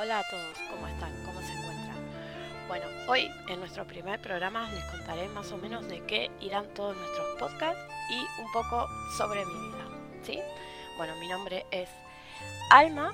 [0.00, 1.10] Hola a todos, ¿cómo están?
[1.26, 1.96] ¿Cómo se encuentran?
[2.68, 6.96] Bueno, hoy en nuestro primer programa les contaré más o menos de qué irán todos
[6.96, 8.86] nuestros podcasts y un poco
[9.16, 9.88] sobre mi vida,
[10.22, 10.38] ¿sí?
[10.98, 11.88] Bueno, mi nombre es
[12.70, 13.12] Alma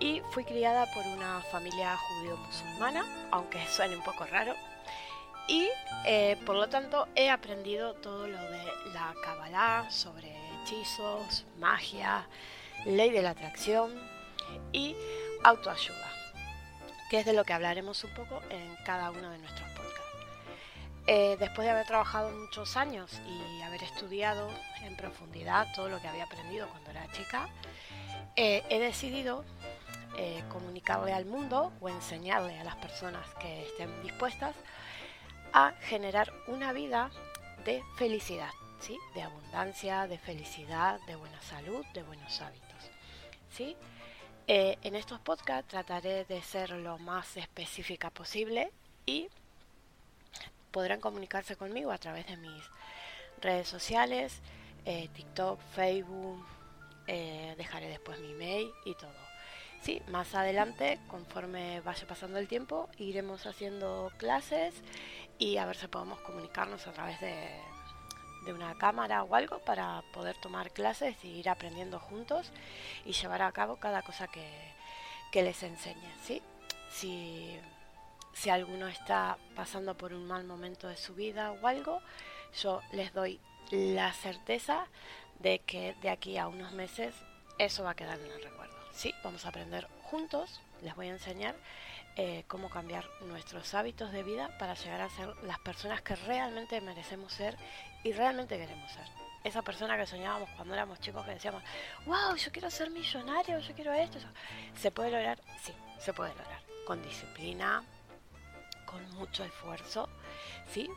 [0.00, 4.56] y fui criada por una familia judío-musulmana, aunque suene un poco raro,
[5.46, 5.68] y
[6.04, 12.26] eh, por lo tanto he aprendido todo lo de la Kabbalah, sobre hechizos, magia,
[12.86, 13.92] ley de la atracción
[14.72, 14.96] y
[15.44, 16.10] autoayuda,
[17.10, 19.82] que es de lo que hablaremos un poco en cada uno de nuestros podcasts.
[21.06, 24.48] Eh, después de haber trabajado muchos años y haber estudiado
[24.82, 27.48] en profundidad todo lo que había aprendido cuando era chica,
[28.36, 29.44] eh, he decidido
[30.16, 34.54] eh, comunicarle al mundo o enseñarle a las personas que estén dispuestas
[35.52, 37.10] a generar una vida
[37.64, 38.50] de felicidad,
[38.80, 38.98] ¿sí?
[39.14, 42.90] de abundancia, de felicidad, de buena salud, de buenos hábitos.
[43.50, 43.76] ¿sí?
[44.48, 48.72] Eh, en estos podcasts trataré de ser lo más específica posible
[49.06, 49.28] y
[50.72, 52.62] podrán comunicarse conmigo a través de mis
[53.40, 54.40] redes sociales,
[54.84, 56.44] eh, TikTok, Facebook,
[57.06, 59.14] eh, dejaré después mi email y todo.
[59.80, 64.74] Sí, más adelante, conforme vaya pasando el tiempo, iremos haciendo clases
[65.38, 67.60] y a ver si podemos comunicarnos a través de,
[68.44, 72.52] de una cámara o algo para poder tomar clases y ir aprendiendo juntos
[73.04, 74.72] y llevar a cabo cada cosa que,
[75.42, 76.12] les enseñe.
[76.22, 76.42] ¿sí?
[76.90, 77.58] Si,
[78.32, 82.00] si alguno está pasando por un mal momento de su vida o algo,
[82.60, 84.86] yo les doy la certeza
[85.38, 87.14] de que de aquí a unos meses
[87.58, 88.81] eso va a quedar en el recuerdo.
[88.94, 91.54] Sí, vamos a aprender juntos, les voy a enseñar
[92.16, 96.80] eh, cómo cambiar nuestros hábitos de vida para llegar a ser las personas que realmente
[96.80, 97.56] merecemos ser
[98.04, 99.06] y realmente queremos ser.
[99.44, 101.62] Esa persona que soñábamos cuando éramos chicos que decíamos,
[102.04, 104.18] wow, yo quiero ser millonario, yo quiero esto.
[104.76, 105.40] ¿Se puede lograr?
[105.62, 106.60] Sí, se puede lograr.
[106.86, 107.82] Con disciplina,
[108.84, 110.08] con mucho esfuerzo,
[110.70, 110.88] ¿sí?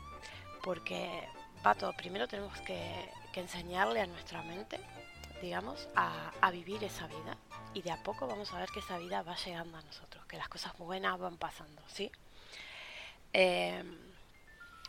[0.62, 1.26] Porque,
[1.62, 4.80] Pato, primero tenemos que, enseñarle a nuestra mente,
[5.42, 7.36] digamos, a vivir esa vida.
[7.76, 10.38] Y de a poco vamos a ver que esa vida va llegando a nosotros, que
[10.38, 12.10] las cosas buenas van pasando, ¿sí?
[13.34, 13.84] Eh,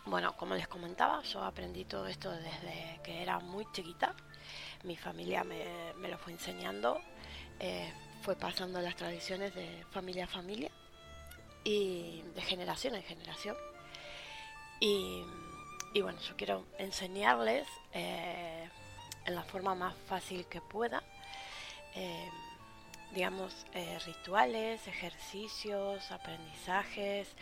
[0.06, 4.16] bueno, como les comentaba, yo aprendí todo esto desde que era muy chiquita.
[4.84, 7.02] Mi familia me, lo fue enseñando,
[7.60, 10.72] eh, fue pasando las tradiciones de familia a familia
[11.66, 13.58] y de generación en generación.
[14.80, 15.26] Y,
[16.02, 18.70] bueno, yo quiero enseñarles eh,
[19.26, 21.04] en la forma más fácil que pueda,
[21.94, 22.30] eh,
[23.14, 23.66] digamos,
[24.06, 27.36] rituales, ejercicios, aprendizajes,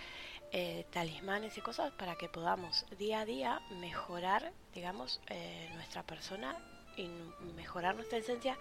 [0.57, 6.55] eh, talismanes y cosas para que podamos día a día mejorar, digamos, eh, nuestra persona
[6.95, 7.09] y
[7.57, 8.57] mejorar nuestra esencia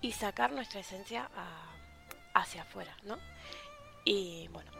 [0.00, 1.30] y sacar nuestra esencia
[2.34, 3.16] hacia afuera, ¿no?
[4.04, 4.72] Y bueno,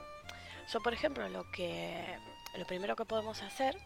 [0.72, 2.18] yo por ejemplo lo que
[2.56, 3.78] lo primero que podemos hacer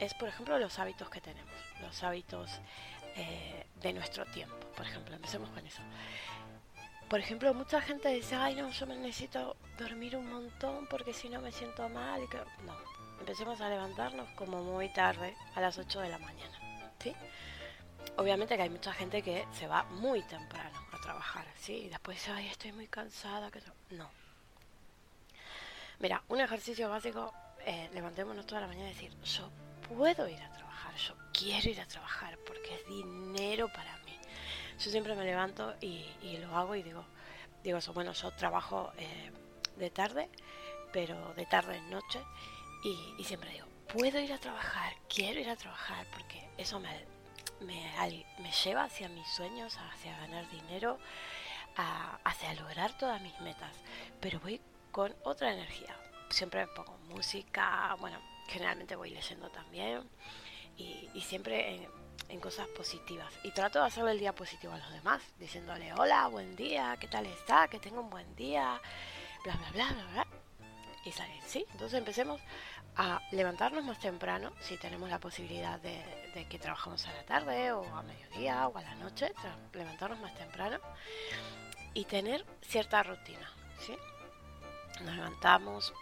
[0.00, 2.50] es por ejemplo los hábitos que tenemos, los hábitos
[3.14, 5.82] eh, de nuestro tiempo, por ejemplo, empecemos con eso.
[7.12, 11.28] Por ejemplo, mucha gente dice, ay no, yo me necesito dormir un montón porque si
[11.28, 12.22] no me siento mal.
[12.22, 12.38] Y que...
[12.38, 12.74] No,
[13.20, 16.58] empecemos a levantarnos como muy tarde, a las 8 de la mañana.
[17.00, 17.14] ¿sí?
[18.16, 21.82] Obviamente que hay mucha gente que se va muy temprano a trabajar, ¿sí?
[21.84, 23.50] Y después dice, ay, estoy muy cansada.
[23.50, 24.08] Que no.
[25.98, 27.34] Mira, un ejercicio básico,
[27.66, 29.50] eh, levantémonos toda la mañana y decir, yo
[29.86, 33.91] puedo ir a trabajar, yo quiero ir a trabajar porque es dinero para
[34.82, 36.04] yo siempre me levanto y,
[36.38, 37.04] lo hago y digo,
[37.62, 39.30] digo eso, bueno, yo trabajo eh,
[39.76, 40.28] de tarde,
[40.92, 42.20] pero de tarde en noche
[42.82, 46.90] y, siempre digo, puedo ir a trabajar, quiero ir a trabajar porque eso me,
[47.60, 50.98] me, lleva hacia mis sueños, hacia ganar dinero,
[52.24, 53.76] hacia lograr todas mis metas,
[54.20, 54.60] pero voy
[54.90, 55.96] con otra energía.
[56.28, 58.18] Siempre pongo música, bueno,
[58.48, 60.02] generalmente voy leyendo también
[60.76, 61.88] y, y siempre
[62.40, 63.32] cosas positivas.
[63.42, 67.08] Y trato de hacerle el día positivo a los demás, diciéndole, hola, buen día, ¿qué
[67.08, 67.68] tal está?
[67.68, 68.80] Que tenga un buen día,
[69.44, 70.26] bla, bla, bla, bla, bla.
[71.04, 71.66] Y salir, ¿sí?
[71.72, 72.40] Entonces empecemos
[72.96, 77.84] a levantarnos más temprano, si tenemos la posibilidad de, que trabajamos a la tarde o
[77.94, 79.32] a mediodía o a la noche,
[79.72, 80.78] levantarnos más temprano
[81.94, 83.50] y tener cierta rutina,
[83.80, 83.96] ¿sí?
[85.02, 85.92] Nos levantamos,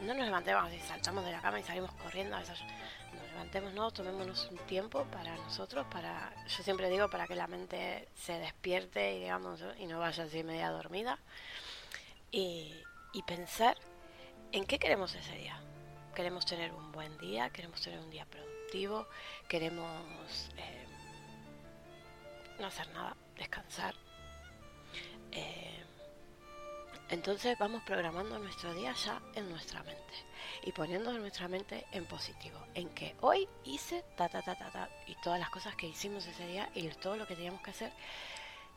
[0.00, 3.01] no nos levantemos y saltamos de la cama y salimos corriendo a desayunar
[3.32, 8.38] levantémonos, tomémonos un tiempo para nosotros, para, yo siempre digo, para que la mente se
[8.38, 11.18] despierte y digamos, y no vaya así media dormida.
[12.30, 12.74] Y,
[13.26, 13.76] pensar
[14.50, 15.60] en qué queremos ese día.
[16.14, 19.06] Queremos tener un buen día, queremos tener un día productivo,
[19.48, 20.86] queremos eh,
[22.58, 23.94] no hacer nada, descansar,
[25.30, 25.81] eh,
[27.12, 30.14] Entonces vamos programando nuestro día ya en nuestra mente
[30.62, 34.88] y poniendo nuestra mente en positivo, en que hoy hice ta ta ta ta ta
[35.06, 37.92] y todas las cosas que hicimos ese día y todo lo que teníamos que hacer,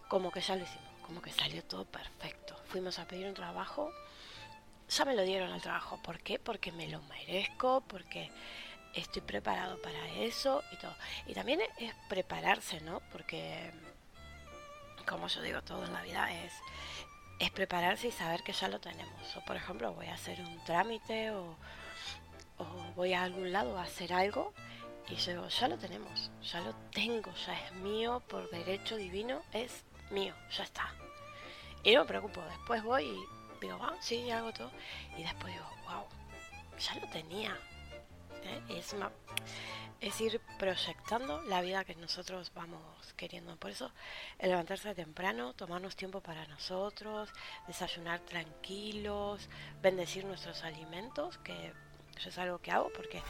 [0.09, 2.57] como que ya lo hicimos, como que salió todo perfecto.
[2.67, 3.89] Fuimos a pedir un trabajo,
[4.89, 6.37] ya me lo dieron al trabajo, ¿por qué?
[6.37, 8.29] Porque me lo merezco, porque
[8.93, 10.95] estoy preparado para eso y todo.
[11.25, 12.99] Y también es prepararse, ¿no?
[13.13, 13.71] Porque
[15.07, 16.51] como yo digo todo en la vida es
[17.39, 19.35] es prepararse y saber que ya lo tenemos.
[19.35, 21.55] O por ejemplo, voy a hacer un trámite o,
[22.95, 24.53] voy a algún lado a hacer algo
[25.09, 29.83] y yo ya lo tenemos, ya lo tengo, ya es mío por derecho divino, es
[30.09, 30.93] mío, ya está.
[31.83, 34.71] Y no me preocupo, después voy y digo, ah, sí, hago todo.
[35.17, 36.05] Y después digo, wow,
[36.79, 37.57] ya lo tenía.
[38.69, 38.95] Es
[40.01, 43.55] es ir proyectando la vida que nosotros vamos queriendo.
[43.57, 43.91] Por eso,
[44.39, 47.29] el levantarse temprano, tomarnos tiempo para nosotros,
[47.67, 49.49] desayunar tranquilos,
[49.81, 51.73] bendecir nuestros alimentos, que
[52.17, 53.21] eso es algo que hago porque,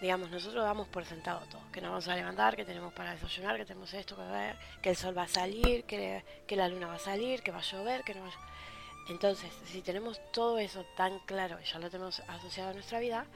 [0.00, 3.56] digamos, nosotros damos por sentado todo, que nos vamos a levantar, que tenemos para desayunar,
[3.56, 6.86] que tenemos esto, que, ver, que el sol va a salir, que, que la luna
[6.86, 10.58] va a salir, que va a llover, que no va a Entonces, si tenemos todo
[10.58, 13.26] eso tan claro y ya lo tenemos asociado a nuestra vida,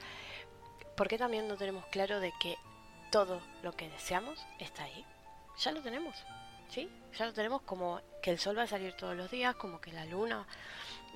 [0.95, 2.57] ¿por qué también no tenemos claro de que
[3.11, 5.05] todo lo que deseamos está ahí?
[5.57, 6.15] Ya lo tenemos,
[6.69, 6.89] ¿sí?
[7.17, 9.91] Ya lo tenemos como que el sol va a salir todos los días, como que
[9.91, 10.45] la luna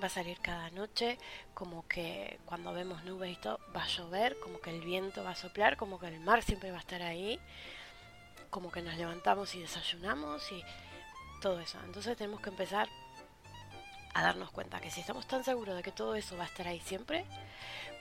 [0.01, 1.17] va a salir cada noche,
[1.53, 5.31] como que cuando vemos nubes y todo va a llover, como que el viento va
[5.31, 7.39] a soplar, como que el mar siempre va a estar ahí,
[8.49, 10.63] como que nos levantamos y desayunamos y
[11.41, 11.79] todo eso.
[11.85, 12.87] Entonces tenemos que empezar
[14.13, 16.67] a darnos cuenta que si estamos tan seguros de que todo eso va a estar
[16.67, 17.25] ahí siempre,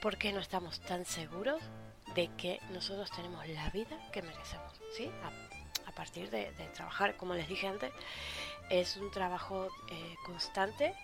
[0.00, 1.62] ¿por qué no estamos tan seguros
[2.14, 4.72] de que nosotros tenemos la vida que merecemos?
[4.96, 5.10] ¿sí?
[5.86, 7.90] A, partir de, trabajar, como les dije antes,
[8.70, 10.94] es un trabajo eh, constante.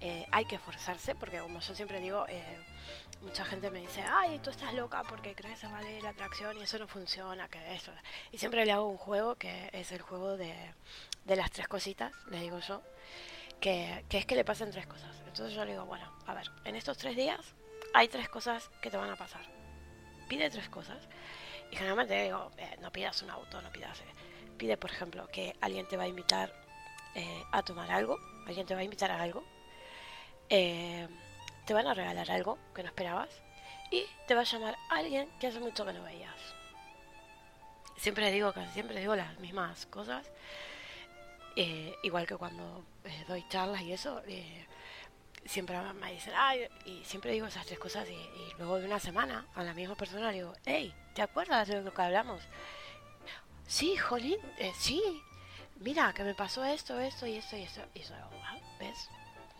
[0.00, 2.58] Eh, hay que esforzarse porque como yo siempre digo, eh,
[3.20, 6.08] mucha gente me dice, ay, tú estás loca porque crees en la ley de la
[6.08, 7.92] atracción y eso no funciona, que eso.
[8.32, 10.52] Y siempre le hago un juego que es el juego de,
[11.24, 12.82] de las tres cositas, le digo yo,
[13.60, 15.16] que, es que le pasen tres cosas.
[15.26, 17.54] Entonces yo le digo, bueno, a ver, en estos tres días
[17.94, 19.42] hay tres cosas que te van a pasar.
[20.28, 20.98] Pide tres cosas.
[21.70, 24.00] Y generalmente digo, eh, no pidas un auto, no pidas...
[24.00, 24.04] Eh,
[24.58, 26.52] pide, por ejemplo, que alguien te va a invitar
[27.14, 29.42] eh, a tomar algo, alguien te va a invitar a algo,
[30.48, 33.30] te van a regalar algo que no esperabas
[33.90, 36.36] y te va a llamar alguien que hace mucho que no veías.
[37.96, 40.30] Siempre digo, casi siempre digo las mismas cosas
[42.02, 42.84] igual que cuando
[43.28, 44.22] doy charlas y eso,
[45.44, 49.46] siempre me dicen, ay, y siempre digo esas tres cosas y, luego de una semana
[49.54, 52.42] a la misma persona le digo, hey, ¿te acuerdas de lo que hablamos?
[53.66, 54.38] Sí, Jolín,
[54.78, 55.02] sí,
[55.76, 57.80] mira, que me pasó esto, esto y esto y esto.
[57.94, 59.08] Y eso, ah, ¿ves?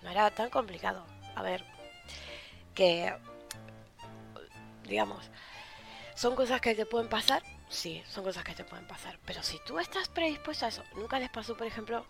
[0.02, 1.06] No era tan complicado.
[1.34, 1.64] A ver,
[2.74, 3.14] que,
[4.84, 5.30] digamos,
[6.14, 7.42] son cosas que te pueden pasar
[7.72, 9.18] sí, son cosas que te pueden pasar.
[9.24, 12.06] Pero si tú estás predispuesto a eso, nunca les pasó, por ejemplo,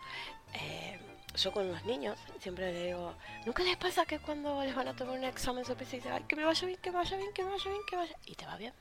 [0.55, 0.99] eh,
[1.35, 3.15] yo con los niños siempre les digo,
[3.47, 6.25] nunca les pasa que cuando les van a tomar un examen sorpresa y dicen, ay,
[6.29, 8.17] que me vaya bien, que me vaya bien, que me vaya bien, que vaya.
[8.27, 8.75] Y te va bien.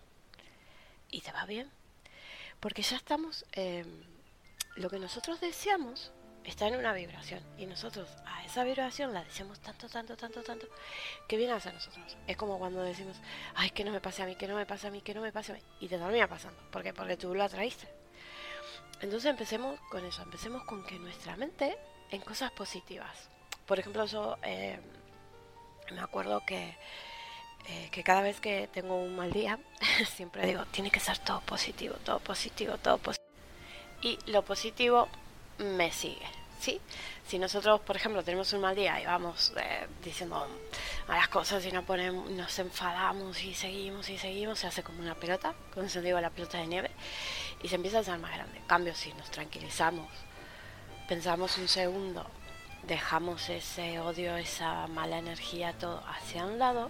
[1.10, 1.70] Y te va bien.
[2.60, 3.86] Porque ya estamos, eh,
[4.76, 6.12] lo que nosotros deseamos
[6.44, 10.68] está en una vibración y nosotros a esa vibración la deseamos tanto, tanto, tanto, tanto
[11.28, 12.18] que viene hacia nosotros.
[12.28, 13.18] Es como cuando decimos,
[13.56, 15.22] ay, que no me pase a mí, que no me pase a mí, que no
[15.22, 15.62] me pase a mí.
[15.80, 16.60] Y te termina pasando.
[16.72, 16.94] ¿Por qué?
[16.94, 17.88] Porque tú lo atraíste.
[19.02, 21.78] Entonces empecemos con eso, empecemos con que nuestra mente
[22.12, 23.30] en cosas positivas.
[23.66, 24.80] Por ejemplo, yo eh,
[25.92, 26.78] me acuerdo que,
[27.68, 29.60] eh, que cada vez que tengo un mal día,
[30.16, 33.30] siempre digo, tiene que ser todo positivo, todo positivo, todo positivo.
[34.02, 35.08] Y lo positivo
[35.58, 36.26] me sigue.
[36.60, 36.80] ¿sí?
[37.28, 40.48] Si nosotros, por ejemplo, tenemos un mal día y vamos eh, diciendo
[41.08, 45.16] malas cosas y no ponemos, nos enfadamos y seguimos y seguimos, se hace como una
[45.16, 46.92] pelota, como se digo la pelota de nieve,
[47.64, 48.58] y se empieza a hacer más grande.
[48.58, 50.08] En cambio, si nos tranquilizamos,
[51.12, 52.26] pensamos un segundo,
[52.84, 56.90] dejamos ese odio, esa mala energía, todo hacia un lado,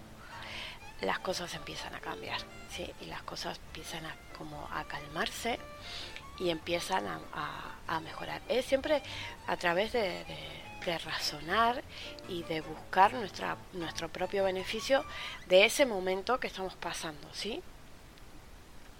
[1.01, 2.93] las cosas empiezan a cambiar, ¿sí?
[3.01, 5.57] Y las cosas empiezan a, como a calmarse
[6.37, 8.43] y empiezan a, mejorar.
[8.47, 9.01] Es siempre
[9.47, 10.23] a través de,
[11.03, 11.83] razonar
[12.29, 15.03] y de buscar nuestra, nuestro propio beneficio
[15.47, 17.63] de ese momento que estamos pasando, ¿sí?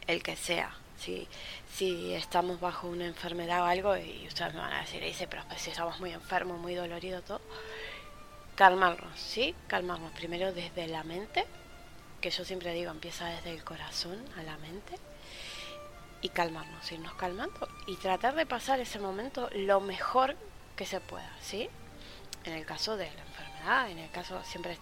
[0.07, 0.80] El que sea.
[1.01, 5.43] Si, estamos bajo una enfermedad o algo, y ustedes me van a decir, dice, pero
[5.57, 7.41] si estamos muy enfermos, muy doloridos, todo,
[8.55, 9.55] calmarnos, ¿sí?
[9.67, 11.45] Calmarnos primero desde la mente,
[12.19, 14.95] que yo siempre digo, empieza desde el corazón a la mente
[16.21, 20.35] y calmarnos, irnos calmando y tratar de pasar ese momento lo mejor
[20.75, 21.67] que se pueda, ¿sí?
[22.43, 23.50] en el caso de la enfermedad,
[23.89, 24.77] en el caso siempre,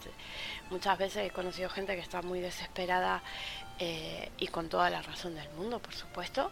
[0.69, 3.21] muchas veces he conocido gente que está muy desesperada
[3.77, 6.51] eh, y con toda la razón del mundo, por supuesto,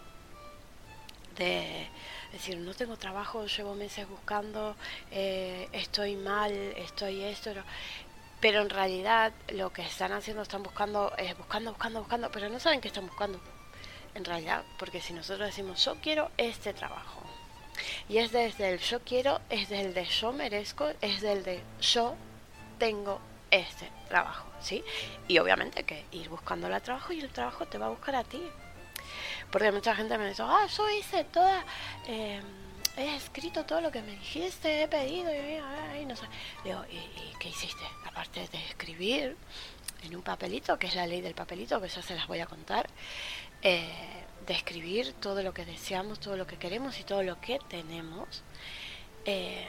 [1.38, 1.88] de
[2.31, 4.75] decir, no tengo trabajo, llevo meses buscando,
[5.12, 7.51] eh, estoy mal, estoy esto,
[8.41, 12.60] pero en realidad lo que están haciendo, están buscando, es buscando, buscando, buscando, pero no
[12.60, 13.39] saben qué están buscando,
[14.15, 17.22] en realidad, porque si nosotros decimos, yo quiero este trabajo,
[18.10, 22.15] y es desde el yo quiero, es del de yo merezco, es del de yo
[22.79, 23.19] tengo
[23.51, 24.84] este trabajo, ¿sí?
[25.27, 28.24] Y obviamente que ir buscando el trabajo y el trabajo te va a buscar a
[28.24, 28.41] ti.
[29.51, 31.63] Porque mucha gente me dice, ah, yo hice toda,
[32.07, 32.41] eh,
[32.98, 36.25] he escrito todo lo que me dijiste, he pedido, y, no sé.
[36.63, 37.84] Digo, ¿y, qué hiciste?
[38.05, 39.38] Aparte de escribir
[40.03, 42.46] en un papelito, que es la ley del papelito, que ya se las voy a
[42.46, 42.88] contar,
[43.62, 47.60] eh, de escribir todo lo que deseamos, todo lo que queremos y todo lo que
[47.70, 48.44] tenemos.
[49.25, 49.67] Eh,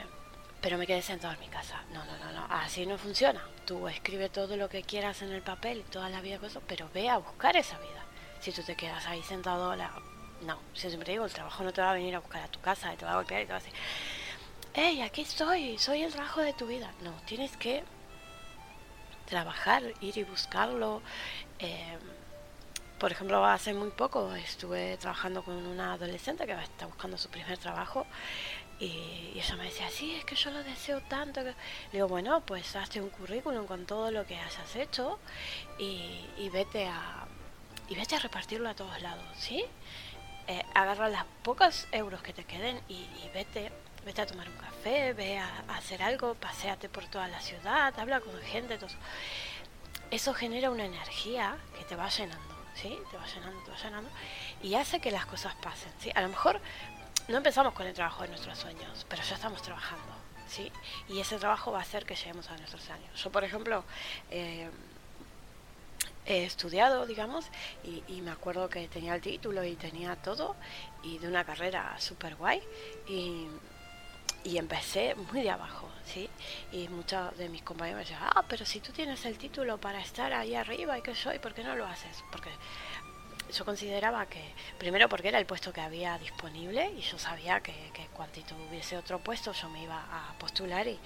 [0.61, 1.83] pero me quedé sentado en mi casa.
[1.93, 3.45] No, no, no, no, así no funciona.
[3.65, 7.09] Tú escribe todo lo que quieras en el papel, toda la vida, cosas, pero ve
[7.09, 8.05] a buscar esa vida.
[8.41, 9.91] Si tú te quedas ahí sentado, la...
[10.43, 12.61] no, yo siempre digo, el trabajo no te va a venir a buscar a tu
[12.61, 13.75] casa, te va a golpear y te va a decir,
[14.75, 16.93] hey, aquí estoy, soy el trabajo de tu vida.
[17.03, 17.85] No, tienes que
[19.27, 21.03] trabajar, ir y buscarlo.
[21.59, 21.99] Eh,
[22.99, 27.59] por ejemplo, hace muy poco estuve trabajando con una adolescente que está buscando su primer
[27.59, 28.07] trabajo
[28.81, 31.43] y, ella me decía, sí, es que yo lo deseo tanto.
[31.43, 31.55] Le
[31.93, 35.19] digo, bueno, pues hazte un currículum con todo lo que hayas hecho
[35.79, 37.27] y, vete a
[37.89, 39.65] y vete a repartirlo a todos lados, ¿sí?
[40.47, 43.73] Eh, agarra las pocas euros que te queden y, vete
[44.05, 48.21] vete a tomar un café, ve a, hacer algo, paséate por toda la ciudad, habla
[48.21, 48.91] con gente, todo.
[50.11, 52.99] Eso genera una energía que te va llenando, ¿sí?
[53.11, 54.11] Te va llenando, te va llenando
[54.63, 56.11] y hace que las cosas pasen, ¿sí?
[56.15, 56.61] A lo mejor
[57.29, 60.13] no empezamos con el trabajo de nuestros sueños, pero ya estamos trabajando,
[60.49, 60.73] ¿sí?
[61.09, 63.23] Y ese trabajo va a hacer que lleguemos a nuestros años.
[63.23, 63.85] Yo, por ejemplo,
[64.31, 64.69] eh,
[66.27, 67.47] he estudiado, digamos,
[67.85, 70.57] y, me acuerdo que tenía el título y tenía todo,
[71.03, 72.63] y de una carrera súper guay,
[73.09, 73.47] y,
[74.45, 76.29] y, empecé muy de abajo, ¿sí?
[76.73, 80.01] Y muchos de mis compañeros me decían, ah, pero si tú tienes el título para
[80.01, 81.39] estar ahí arriba, ¿y qué soy?
[81.39, 82.25] ¿Por qué no lo haces?
[82.31, 82.51] Porque
[83.53, 84.43] yo consideraba que,
[84.79, 88.97] primero porque era el puesto que había disponible y yo sabía que, que cuando tuviese
[88.97, 90.99] otro puesto yo me iba a postular y,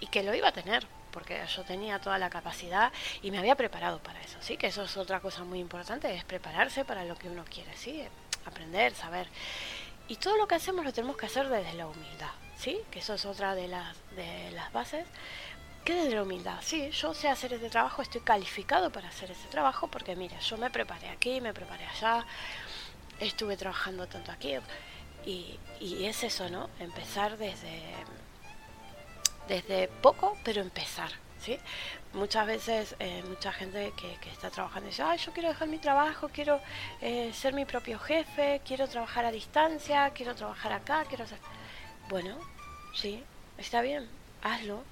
[0.00, 2.92] y que lo iba a tener, porque yo tenía toda la capacidad
[3.22, 4.56] y me había preparado para eso, ¿sí?
[4.56, 8.02] Que eso es otra cosa muy importante, es prepararse para lo que uno quiere, ¿sí?
[8.44, 9.26] Aprender, saber.
[10.08, 12.80] Y todo lo que hacemos lo tenemos que hacer desde la humildad, ¿sí?
[12.90, 15.06] Que eso es otra de las, de las bases
[15.86, 16.58] ¿Qué de la humildad?
[16.62, 20.56] Sí, yo sé hacer ese trabajo, estoy calificado para hacer ese trabajo porque mira, yo
[20.56, 22.26] me preparé aquí, me preparé allá,
[23.20, 24.56] estuve trabajando tanto aquí
[25.24, 25.60] y,
[26.04, 26.70] es eso, ¿no?
[26.80, 27.80] Empezar desde,
[29.46, 31.12] desde poco, pero empezar,
[32.12, 36.28] Muchas veces eh, mucha gente que, está trabajando dice, ay, yo quiero dejar mi trabajo,
[36.32, 36.60] quiero
[37.00, 41.38] eh, ser mi propio jefe, quiero trabajar a distancia, quiero trabajar acá, quiero hacer...
[42.08, 42.36] Bueno,
[42.94, 43.22] sí,
[43.58, 44.08] está bien,
[44.42, 44.82] hazlo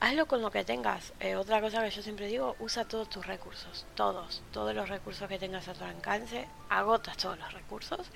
[0.00, 1.12] hazlo con lo que tengas.
[1.20, 5.28] Eh, otra cosa que yo siempre digo, usa todos tus recursos, todos, todos los recursos
[5.28, 8.10] que tengas a tu alcance, agotas todos los recursos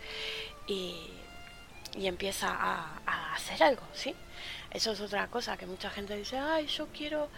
[0.66, 1.10] y,
[1.94, 4.14] y empieza a, hacer algo, ¿sí?
[4.74, 7.30] Eso es otra cosa que mucha gente dice, ay, yo quiero,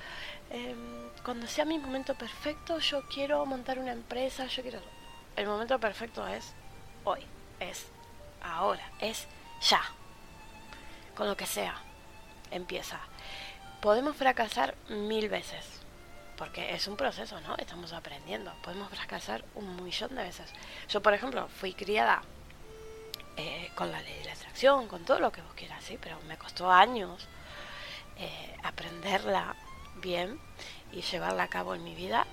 [0.50, 4.80] em, cuando sea mi momento perfecto, yo quiero montar una empresa, yo quiero...
[5.36, 6.54] El momento perfecto es
[7.04, 7.20] hoy,
[7.60, 7.86] es
[8.42, 9.28] ahora, es
[9.60, 9.82] ya,
[11.14, 11.76] con lo que sea,
[12.50, 12.98] empieza
[13.86, 15.64] podemos fracasar mil veces,
[16.36, 17.54] porque es un proceso, ¿no?
[17.56, 18.52] Estamos aprendiendo.
[18.62, 20.52] Podemos fracasar un millón de veces.
[20.88, 22.22] Yo, por ejemplo, fui criada
[23.36, 25.98] eh, con la ley de la atracción, con todo lo que vos quieras, ¿sí?
[26.00, 27.28] Pero me costó años
[28.18, 29.56] eh, aprenderla
[29.96, 30.40] bien
[30.92, 32.26] y llevarla a cabo en mi vida.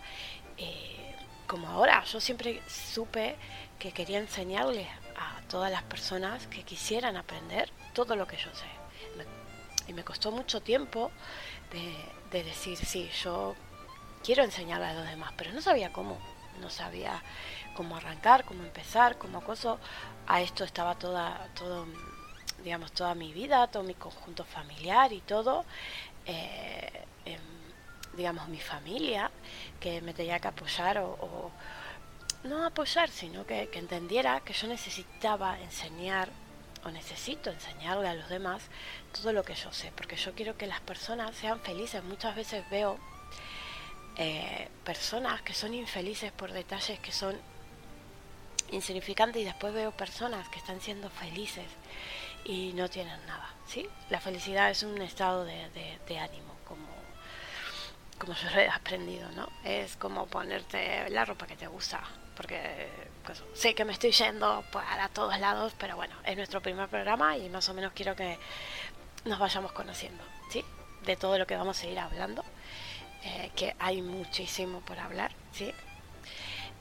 [0.58, 1.16] Eh,
[1.48, 3.36] como ahora, yo siempre supe
[3.80, 8.84] que quería enseñarle a todas las personas que quisieran aprender todo lo que yo sé
[9.88, 11.12] y me costó mucho tiempo
[12.32, 13.56] de, decir, sí, yo
[14.24, 16.20] quiero enseñarle a los demás, pero no sabía cómo,
[16.60, 17.22] no sabía
[17.76, 19.80] cómo arrancar, cómo empezar, cómo acoso.
[20.28, 21.86] A esto estaba toda, todo,
[22.64, 25.66] digamos, toda mi vida, todo mi conjunto familiar y todo,
[26.26, 27.06] eh,
[28.16, 29.32] digamos, mi familia,
[29.80, 31.52] que me tenía que apoyar o,
[32.44, 36.30] no apoyar, sino que entendiera que yo necesitaba enseñar
[36.86, 38.64] o necesito enseñarle a los demás
[39.14, 42.04] todo lo que yo sé, porque yo quiero que las personas sean felices.
[42.04, 43.00] Muchas veces veo
[44.18, 47.36] eh, personas que son infelices por detalles que son
[48.72, 51.66] insignificantes y después veo personas que están siendo felices
[52.46, 53.88] y no tienen nada, ¿sí?
[54.10, 55.68] La felicidad es un estado de,
[56.08, 56.88] de, ánimo, como,
[58.20, 59.48] como yo he aprendido, ¿no?
[59.64, 62.02] Es como ponerte la ropa que te gusta,
[62.36, 62.90] porque
[63.26, 67.38] pues, sé que me estoy yendo para todos lados, pero bueno, es nuestro primer programa
[67.38, 68.38] y más o menos quiero que
[69.26, 70.64] nos vayamos conociendo, ¿sí?
[71.06, 72.44] De todo lo que vamos a ir hablando,
[73.26, 75.72] eh, que hay muchísimo por hablar, ¿sí?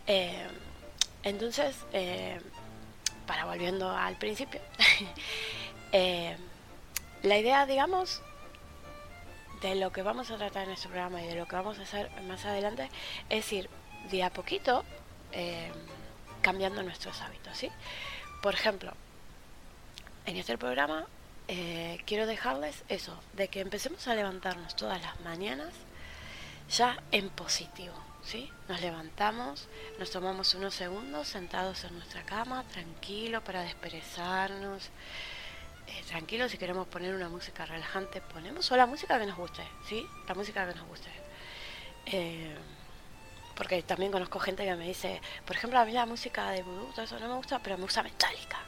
[0.08, 0.48] Eh,
[1.22, 2.40] entonces, eh,
[3.28, 4.60] para volviendo al principio,
[7.22, 8.22] la idea, digamos,
[9.60, 11.82] de lo que vamos a tratar en este programa y de lo que vamos a
[11.82, 12.88] hacer más adelante
[13.28, 13.70] es ir
[14.10, 14.84] de a poquito
[16.40, 17.70] cambiando nuestros hábitos, ¿sí?
[18.42, 18.92] Por ejemplo,
[20.26, 21.06] en este programa
[22.04, 25.72] quiero dejarles eso, de que empecemos a levantarnos todas las mañanas
[26.68, 28.50] ya en positivo, ¿sí?
[28.68, 34.90] Nos levantamos, nos tomamos unos segundos sentados en nuestra cama, tranquilo para desperezarnos,
[35.86, 39.62] eh, tranquilo si queremos poner una música relajante, ponemos o la música que nos guste,
[39.88, 40.06] ¿sí?
[40.28, 41.10] La música que nos guste.
[42.06, 42.56] Eh,
[43.54, 46.90] porque también conozco gente que me dice, por ejemplo, a mí la música de vudú,
[46.92, 48.58] todo eso no me gusta, pero me gusta Metallica.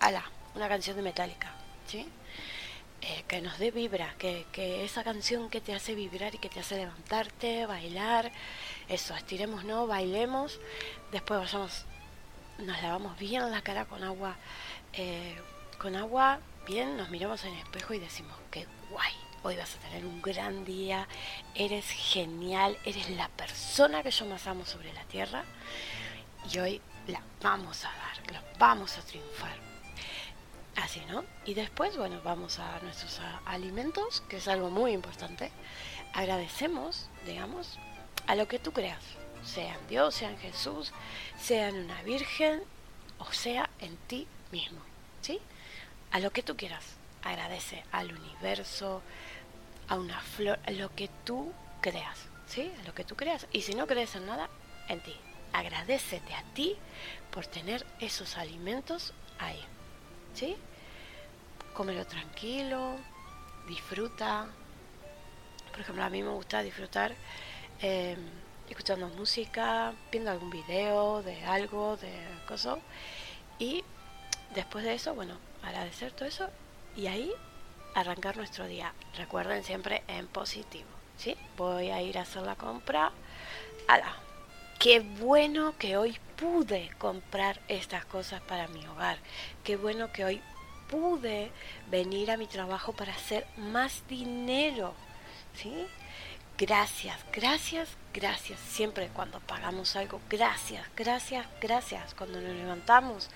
[0.00, 1.54] Ala, una canción de Metallica.
[1.88, 2.06] ¿sí?
[3.00, 6.48] Eh, que nos dé vibra, que, que, esa canción que te hace vibrar y que
[6.48, 8.32] te hace levantarte, bailar,
[8.88, 10.58] eso, estiremos, no, bailemos,
[11.12, 11.84] después vayamos,
[12.58, 14.36] nos lavamos bien la cara con agua,
[14.94, 15.40] eh,
[15.78, 19.14] con agua bien, nos miramos en el espejo y decimos, qué guay,
[19.44, 21.06] hoy vas a tener un gran día,
[21.54, 25.44] eres genial, eres la persona que yo más amo sobre la tierra
[26.52, 29.67] y hoy la vamos a dar, la vamos a triunfar
[30.82, 31.24] Así, ¿no?
[31.44, 35.50] Y después, bueno, vamos a nuestros alimentos, que es algo muy importante.
[36.14, 37.78] Agradecemos, digamos,
[38.28, 39.02] a lo que tú creas,
[39.42, 40.92] sea en Dios, sea en Jesús,
[41.36, 42.62] sea en una virgen,
[43.18, 44.78] o sea en ti mismo,
[45.20, 45.40] ¿sí?
[46.12, 46.84] A lo que tú quieras.
[47.24, 49.02] Agradece al universo,
[49.88, 52.70] a una flor, a lo que tú creas, ¿sí?
[52.80, 53.48] A lo que tú creas.
[53.52, 54.48] Y si no crees en nada,
[54.88, 55.16] en ti.
[55.52, 56.76] Agradecete a ti
[57.32, 59.60] por tener esos alimentos ahí.
[60.34, 60.56] ¿Sí?
[61.78, 62.96] Cómelo tranquilo,
[63.68, 64.48] disfruta.
[65.70, 67.14] Por ejemplo, a mí me gusta disfrutar
[67.80, 68.18] em,
[68.68, 72.10] escuchando música, viendo algún video de algo, de
[72.48, 72.80] cosas.
[73.60, 73.84] Y
[74.56, 76.50] después de eso, bueno, agradecer todo eso
[76.96, 77.30] y ahí
[77.94, 78.92] arrancar nuestro día.
[79.16, 80.90] Recuerden siempre en positivo.
[81.16, 81.36] ¿sí?
[81.56, 83.12] Voy a ir a hacer la compra.
[83.86, 84.16] ¡Hala!
[84.80, 89.18] Qué bueno que hoy pude comprar estas cosas para mi hogar.
[89.62, 90.42] Qué bueno que hoy
[90.88, 91.50] pude
[91.90, 94.94] venir a mi trabajo para hacer más dinero.
[95.54, 95.86] ¿Sí?
[96.58, 98.58] Gracias, gracias, gracias.
[98.58, 102.14] Siempre cuando pagamos algo, gracias, gracias, gracias.
[102.14, 103.30] Cuando nos levantamos,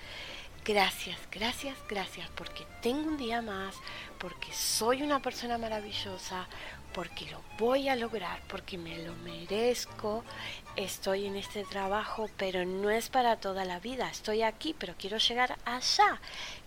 [0.65, 2.29] gracias, gracias, gracias.
[2.35, 3.75] Porque tengo un día más,
[4.17, 6.47] porque soy una persona maravillosa,
[6.93, 10.25] porque lo voy a lograr, porque me lo merezco.
[10.75, 14.09] Estoy en este trabajo, pero no es para toda la vida.
[14.09, 16.19] Estoy aquí, pero quiero llegar allá.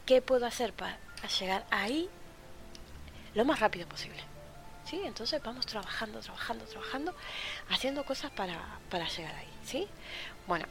[0.06, 0.96] ¿Qué puedo hacer para
[1.40, 2.08] llegar ahí
[3.34, 4.22] lo más rápido posible?
[4.84, 5.00] ¿Sí?
[5.04, 7.14] Entonces vamos trabajando, trabajando, trabajando,
[7.70, 8.56] haciendo cosas para,
[8.88, 9.48] para llegar ahí.
[9.64, 9.88] ¿Sí?
[10.46, 10.66] Bueno,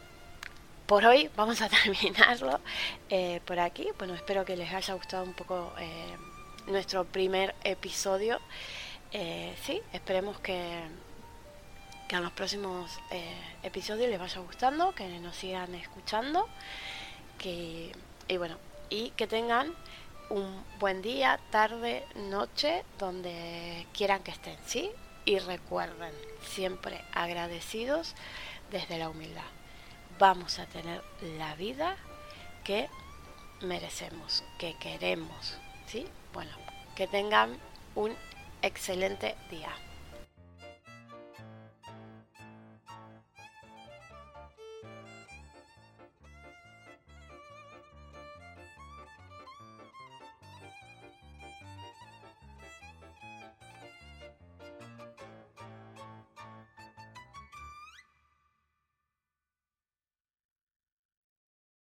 [0.86, 2.62] por hoy vamos a terminarlo
[3.10, 3.90] eh, por aquí.
[3.98, 6.16] Bueno, espero que les haya gustado un poco eh,
[6.68, 8.40] nuestro primer episodio.
[9.12, 10.82] Eh, sí, esperemos que,
[12.08, 12.90] que en los próximos
[13.64, 16.48] episodios les vaya gustando, que nos sigan escuchando.
[17.38, 17.92] Que,
[18.30, 18.58] y bueno,
[18.90, 19.74] y que tengan
[20.30, 24.92] un buen día, tarde, noche, donde quieran que estén, ¿sí?
[25.26, 28.16] Y recuerden, siempre agradecidos
[28.72, 29.44] desde la humildad.
[30.20, 31.04] Vamos a tener
[31.38, 31.98] la vida
[32.64, 32.90] que
[33.62, 36.08] merecemos, que queremos, ¿sí?
[36.34, 36.52] Bueno,
[36.96, 37.58] que tengan
[37.96, 38.16] un
[38.62, 39.72] excelente día.